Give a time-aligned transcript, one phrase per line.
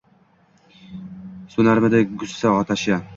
[1.57, 2.97] So’narmidi g’ussa otashi—